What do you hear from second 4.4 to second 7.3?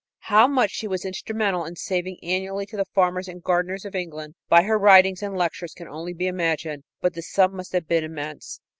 by her writings and lectures can only be imagined, but the